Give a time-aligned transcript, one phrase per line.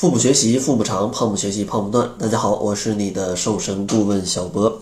[0.00, 2.10] 腹部学习腹部长，胖不学习胖不断。
[2.18, 4.80] 大家好，我是你的瘦身顾问小博。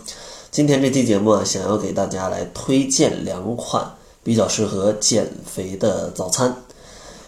[0.52, 3.84] 今天这期节目啊，想要给大家来推荐两款
[4.22, 6.54] 比较适合减肥的早餐。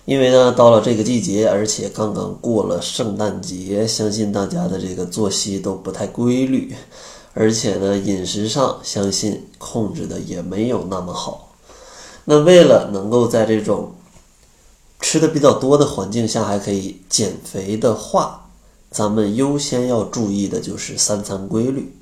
[0.05, 6.73] 因为呢，到了这个季节，而且刚刚过了圣诞节，相信大家的这个作息都不太规律，
[7.35, 11.49] 而且呢，饮食上相信控制的也没有那么好。
[12.25, 13.91] 那为了能够在这种
[15.01, 18.49] 吃的比较多的环境下还可以减肥的话，
[18.91, 21.97] 咱们优先要注意的就是三餐规律。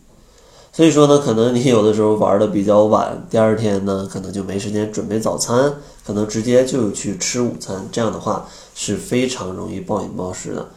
[0.73, 5.75] 所以说呢，可能你有的时候玩的比较晚，第二天呢可能就没时间准备早餐，
[6.05, 10.69] 可能直接就去吃午餐，这样的话是非常容易暴饮暴食的。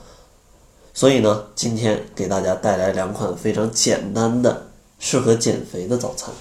[0.93, 4.67] 所以呢，今天给大家带来两款非常简单的
[4.97, 6.33] 适合减肥的早餐。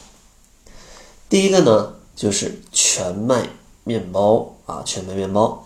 [1.29, 3.49] 第一个呢就是全麦
[3.91, 4.57] 面包。
[4.71, 5.65] 啊，全麦面包，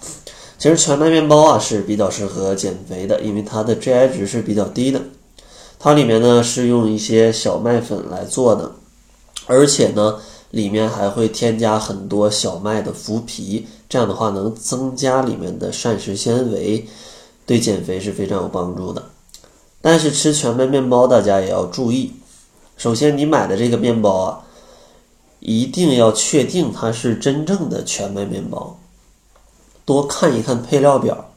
[0.56, 4.98] 其实全麦面包啊是比较适合减肥的，因为它的 GI 值是比较低的。
[5.78, 8.73] 它里面呢是用一些小麦粉来做的，
[9.46, 10.18] 而且呢
[10.52, 16.88] 里面还会添加很多小麦的麸皮，这样的话能增加里面的膳食纤维，
[17.45, 19.02] 对减肥是非常有帮助的。
[19.82, 22.15] 但是吃全麦面包大家也要注意，
[22.79, 24.40] 首先你买的这个面包啊，
[25.45, 28.78] 一定要确定它是真正的全麦面包。
[29.84, 31.32] 多看一看配料表，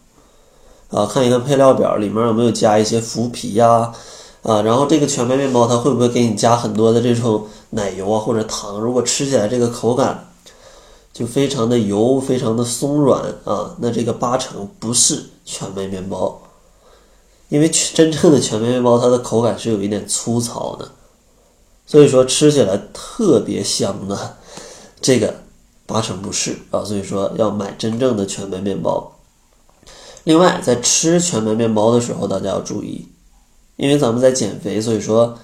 [0.90, 3.94] 啊，看一看配料表里面有没有加一些麸皮呀，
[4.44, 8.80] 啊，然后这个全麦面包它会不会给你加很多的这种奶油啊或者糖？
[8.80, 10.30] 如果吃起来这个口感
[11.12, 16.40] 就非常的油，非常的松软啊，那这个八成不是全麦面包，
[17.50, 20.90] 因为真正的全麦面包它的口感是有一点粗糙的，
[21.88, 24.38] 所以说吃起来特别香的
[25.02, 25.34] 这个。
[25.90, 29.10] 八成不是啊，所以说要买真正的全麦面包。
[30.26, 33.08] 另外，在吃全麦面包的时候，大家要注意，
[33.78, 35.40] 因为咱们在减肥，所以说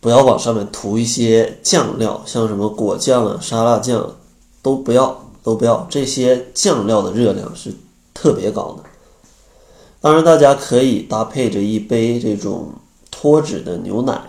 [0.00, 4.16] 不要往上面涂一些酱料，像什么果酱啊、沙拉酱
[4.62, 5.86] 都不要，都不要。
[5.88, 7.72] 这些酱料的热量是
[8.12, 8.82] 特别高的。
[10.00, 12.72] 当然，大家可以搭配着一杯这种
[13.12, 14.20] 脱脂的牛奶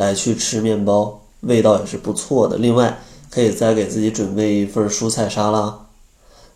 [0.00, 2.56] 来去吃面包，味道也是不错的。
[2.56, 5.78] 另外，可以再给自己准备一份蔬菜沙拉，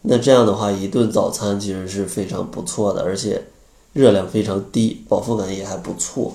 [0.00, 3.44] 那这样的话，一顿早餐其实是非常不错的，而且
[3.93, 6.33] 热量非常低，饱腹感也还不错。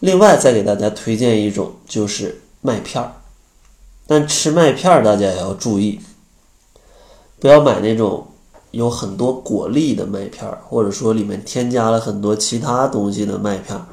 [0.00, 3.10] 另外，再给大家推荐一种就是麦片儿，
[4.06, 5.98] 但吃麦片儿大家也要注意，
[7.40, 8.26] 不要买那种
[8.72, 13.86] 有很多果粒的麦片儿，或者说里面添加了很多其他东西的麦片儿，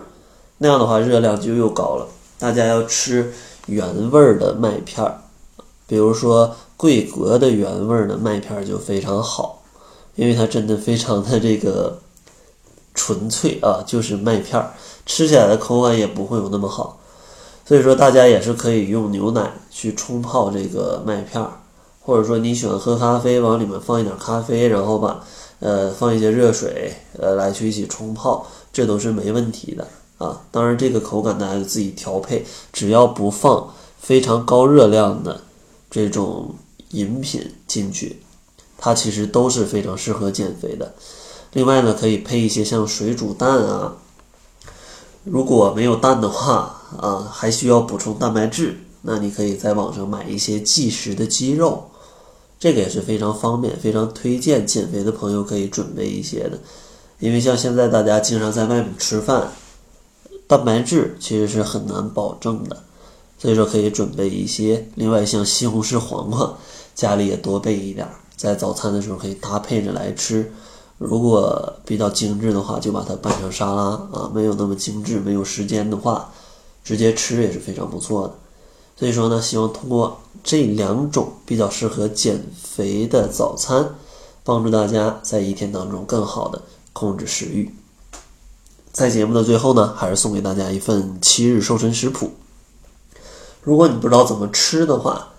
[0.58, 2.08] 那样的话热量就又高了。
[2.40, 3.34] 大家要吃。
[3.68, 5.22] 原味儿的麦片儿，
[5.88, 9.64] 比如说桂格的原味儿的麦片就非常好，
[10.14, 11.98] 因为它真的非常的这个
[12.94, 14.72] 纯粹啊，就是麦片儿，
[15.08, 17.00] 吃起来的口感也不会有那么好。
[17.66, 21.50] 所以说大家也是可以用牛奶去冲泡这个麦片儿，
[22.02, 25.26] 或者说你喜欢喝咖啡，往里面放一点咖啡，然后把
[25.60, 29.88] 呃放一些热水呃来去一起冲泡，这都是没问题的。
[30.18, 35.42] 啊，当然这个口感大家自己调配，只要不放非常高热量的
[35.92, 36.56] 这种
[36.92, 38.22] 饮品进去，
[38.78, 40.94] 它其实都是非常适合减肥的。
[41.52, 43.98] 另外呢，可以配一些像水煮蛋啊，
[45.26, 51.90] 如果没有蛋的话，啊，还需要补充蛋白质，那你可以在网上买一些即食的鸡肉，
[52.58, 56.58] 这个也是非常方便，非常推荐减肥的朋友可以准备一些的，
[57.20, 59.52] 因为像现在大家经常在外面吃饭。
[60.48, 62.84] 蛋白质其实是很难保证的，
[63.38, 64.88] 所以说可以准备一些。
[64.96, 66.54] 另外，像西红柿、黄瓜，
[66.94, 70.52] 家里也多备一点，在早餐的时候可以搭配着来吃。
[70.98, 76.32] 如果比较精致的话，就把它拌成沙拉啊；没有那么精致，没有时间的话，
[76.84, 78.34] 直接吃也是非常不错的。
[78.96, 83.96] 所以说呢，希望通过这两种比较适合减肥的早餐，
[84.44, 86.62] 帮助大家在一天当中更好的
[86.94, 87.70] 控制食欲。
[88.96, 92.32] 在节目的最后呢，还是送给大家一份七日瘦身食谱。
[93.62, 95.34] 如果你不知道怎么吃的话，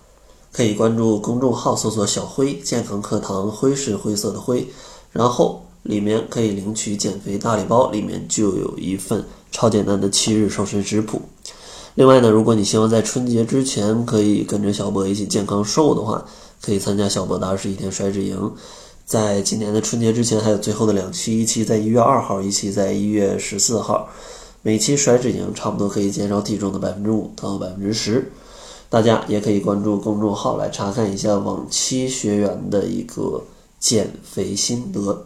[0.53, 4.69] 可以关注公众号搜索“小辉健康课堂”，灰是灰色的灰，
[5.11, 11.23] 然后里面可以领取减肥大礼包，里面就有一份超简单的七日瘦身食谱。
[11.95, 16.23] 另外呢，如果你希望在春节之前可以跟着小博一起健康瘦的话，
[16.61, 18.53] 可以参加小博的二十一天甩脂营。
[19.07, 24.09] 在今年的春节之前，还有最后的两期，一期在一月二号，一期在一月十四号。
[24.63, 28.33] 每期甩脂营差不多可以减少体重的百分之五到百分之十。
[28.91, 33.45] 大家也可以关注公众号来查看一下往期学员的一个
[33.79, 35.25] 减肥心得。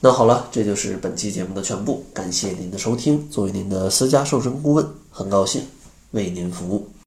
[0.00, 3.26] 那好了，这就是本期节目的全部，感谢您的收听。
[3.30, 5.62] 作为您的私家瘦身顾问，很高兴
[6.10, 6.88] 为您服务。